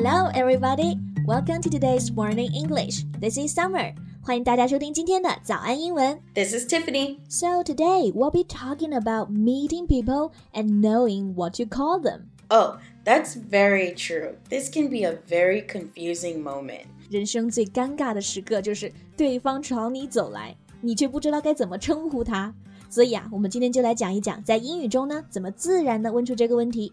[0.00, 0.98] Hello, everybody.
[1.26, 3.04] Welcome to today's morning English.
[3.20, 3.94] This is Summer.
[4.22, 6.18] 欢迎大家收听今天的早安英文。
[6.34, 7.18] This is Tiffany.
[7.28, 12.22] So today we'll be talking about meeting people and knowing what to call them.
[12.48, 14.36] Oh, that's very true.
[14.48, 16.86] This can be a very confusing moment.
[17.10, 22.54] 人生最尴尬的时刻就是对方朝你走来，你却不知道该怎么称呼他。
[22.88, 26.92] 所以啊，我们今天就来讲一讲，在英语中呢，怎么自然的问出这个问题。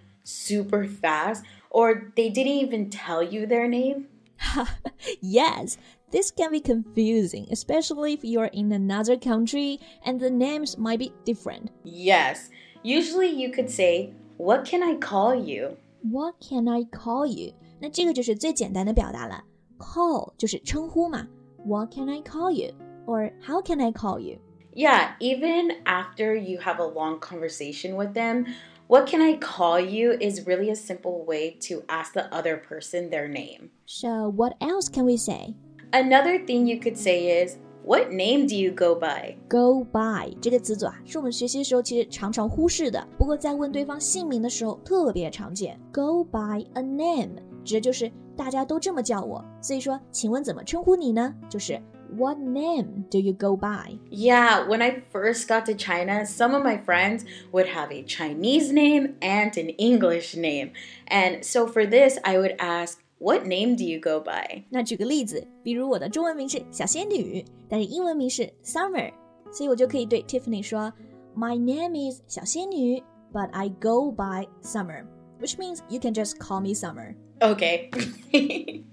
[0.24, 4.08] super fast or they didn't even tell you their name?
[5.20, 5.78] Yes,
[6.10, 11.12] this can be confusing, especially if you're in another country and the names might be
[11.24, 11.70] different.
[11.84, 12.50] Yes.
[12.82, 15.76] Usually you could say, What can I call you?
[16.02, 17.52] What can I call you？
[17.80, 19.42] 那这个就是最简单的表达了。
[19.78, 21.26] Call 就是称呼嘛。
[21.64, 22.74] What can I call you?
[23.06, 24.38] Or how can I call you?
[24.74, 28.46] Yeah, even after you have a long conversation with them,
[28.90, 33.10] what can I call you is really a simple way to ask the other person
[33.10, 33.70] their name.
[33.86, 35.54] So what else can we say?
[35.92, 39.36] Another thing you could say is, What name do you go by?
[39.48, 45.78] Go by 这个词组啊，是我们学习的时候其实常常忽视的，不过在问对方姓名的时候特别常见。
[45.92, 51.32] Go by a name 指的就是大家都这么叫我，所以说，请问怎么称呼你呢？
[51.48, 53.98] 就是 What name do you go by？
[54.10, 58.72] Yeah, when I first got to China, some of my friends would have a Chinese
[58.72, 60.70] name and an English name.
[61.08, 64.64] And so for this, I would ask, What name do you go by?
[64.68, 69.10] 那举个例子，比如我的中文名是小仙女，但是英文名是 Summer，
[69.50, 70.92] 所以我就可以对 Tiffany 说，
[71.34, 73.02] My name is 小仙女，
[73.32, 77.14] but I go by Summer，which means you can just call me Summer。
[77.40, 78.84] Okay.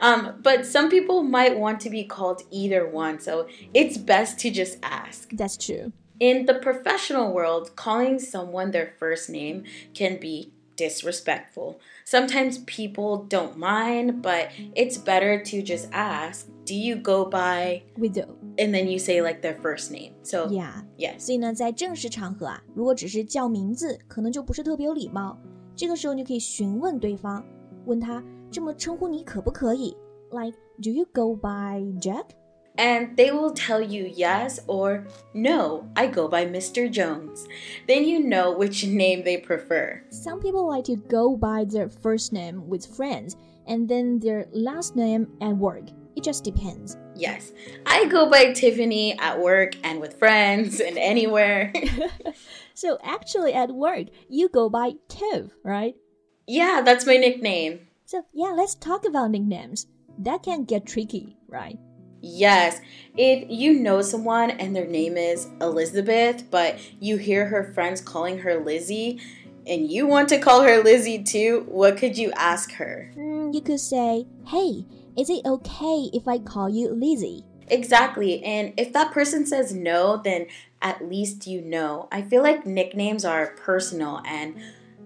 [0.00, 4.50] um, but some people might want to be called either one, so it's best to
[4.50, 5.30] just ask.
[5.30, 5.92] That's true。
[6.20, 9.64] In the professional world, calling someone their first name
[9.94, 11.80] can be disrespectful.
[12.04, 17.82] Sometimes people don't mind, but it's better to just ask, Do you go by?
[17.96, 18.36] We do。
[18.58, 20.12] And then you say like their first name.
[20.22, 20.82] So, Yeah。
[20.98, 21.18] yes.
[21.18, 25.38] 所以呢，在正式场合啊，如果只是叫名字，可能就不是特别有礼貌。
[25.74, 27.42] 这个时候，你可以询问对方，
[27.86, 28.22] 问他
[28.53, 29.97] 这么称呼你可不可以
[30.29, 32.35] ？Like, do you go by Jack?
[32.77, 36.87] And they will tell you yes or no, I go by Mr.
[36.87, 37.47] Jones.
[37.87, 40.03] Then you know which name they prefer.
[40.11, 44.95] Some people like to go by their first name with friends and then their last
[44.95, 45.89] name at work.
[46.15, 46.95] It just depends.
[47.15, 47.53] Yes.
[47.87, 51.73] I go by Tiffany at work and with friends and anywhere.
[52.75, 55.95] so, actually, at work, you go by Tiff, right?
[56.45, 57.87] Yeah, that's my nickname.
[58.05, 59.87] So yeah, let's talk about nicknames.
[60.19, 61.79] That can get tricky, right?
[62.21, 62.79] Yes,
[63.17, 68.39] if you know someone and their name is Elizabeth, but you hear her friends calling
[68.39, 69.19] her Lizzie,
[69.67, 73.11] and you want to call her Lizzie too, what could you ask her?
[73.17, 74.85] Mm, you could say, "Hey,
[75.17, 80.17] is it okay if I call you Lizzie?" Exactly, and if that person says no,
[80.17, 80.47] then
[80.81, 82.07] at least you know.
[82.11, 84.55] I feel like nicknames are personal and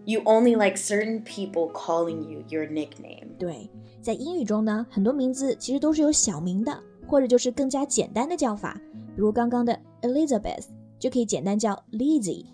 [0.07, 3.28] you only like certain people calling you your nickname.
[3.38, 3.69] 对，
[4.01, 8.79] 在英语中呢，很多名字其实都是有小名的，或者就是更加简单的叫法，
[9.13, 10.63] 比如刚刚的 Elizabeth
[10.97, 12.46] 就可以简单叫 Lizzie，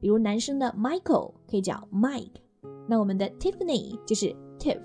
[0.00, 2.30] 比如男生的 Michael 可以叫 Mike，
[2.88, 4.80] 那我们的 Tiffany 就是 Tiff。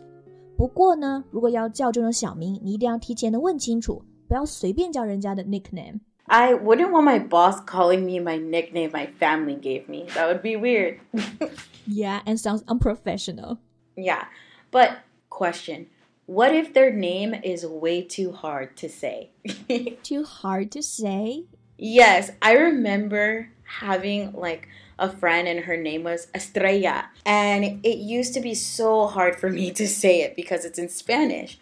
[0.58, 6.02] 不过呢，如果要叫这种小名，你一定要提前的问清楚，不要随便叫人家的 nickname。
[6.29, 10.07] I wouldn't want my boss calling me my nickname my family gave me.
[10.13, 11.00] That would be weird.
[11.91, 13.57] Yeah, and sounds unprofessional.
[13.95, 14.25] yeah,
[14.69, 15.00] but
[15.31, 15.87] question
[16.28, 19.31] what if their name is way too hard to say?
[20.03, 21.46] Too hard to say.
[21.79, 24.67] Yes, I remember having like
[24.99, 27.09] a friend and her name was Estrella.
[27.26, 30.90] And it used to be so hard for me to say it because it's in
[30.90, 31.58] Spanish.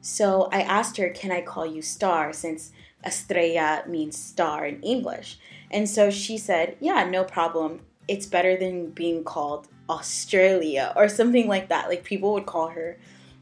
[0.00, 2.32] So I asked her, Can I call you Star?
[2.32, 2.70] Since
[3.03, 5.37] Estrella means star in English.
[5.71, 7.81] And so she said, Yeah, no problem.
[8.07, 11.89] It's better than being called Australia or something like that.
[11.89, 12.97] Like people would call her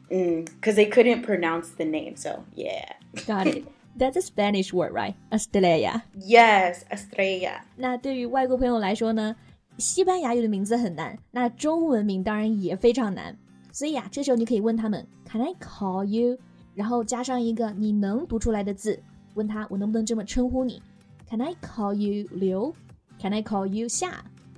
[0.08, 2.16] because they couldn't pronounce the name.
[2.16, 2.92] So yeah.
[3.26, 3.64] Got it.
[3.96, 5.14] That's a Spanish word, right?
[5.32, 6.04] Australia.
[6.18, 7.62] Yes, Estrella.
[7.76, 9.34] 那对于外国朋友来说呢，
[9.78, 13.36] 西班牙语的名字很难，那中文名当然也非常难。
[13.72, 16.36] 所以啊，这时候你可以问他们，Can I call you？
[16.74, 19.02] 然后加上一个你能读出来的字，
[19.34, 20.82] 问他我能不能这么称呼你？
[21.28, 22.74] Can I call you Liu?
[23.20, 24.12] Can I call you Xia?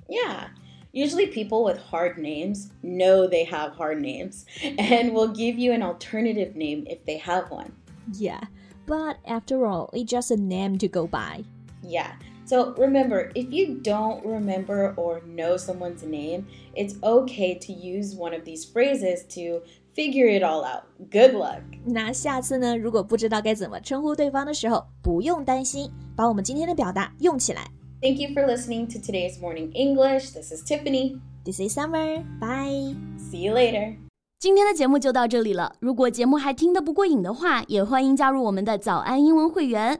[0.07, 0.47] Yeah.
[0.91, 5.83] Usually, people with hard names know they have hard names and will give you an
[5.83, 7.73] alternative name if they have one.
[8.13, 8.41] Yeah,
[8.87, 11.43] but after all, it's just a name to go by.
[11.83, 12.13] Yeah.
[12.45, 18.33] So remember, if you don't remember or know someone's name, it's okay to use one
[18.33, 19.61] of these phrases to
[19.93, 20.85] figure it all out.
[21.11, 21.61] Good luck.
[21.85, 27.67] 那下次呢，如果不知道该怎么称呼对方的时候，不用担心，把我们今天的表达用起来。
[28.01, 30.31] Thank you for listening to today's morning English.
[30.31, 31.19] This is Tiffany.
[31.45, 32.23] This is Summer.
[32.39, 32.95] Bye.
[33.19, 33.95] See you later.
[34.39, 35.75] 今天的节目就到这里了。
[35.79, 39.99] 如果节目还听得不过瘾的话，也欢迎加入我们的早安英文会员。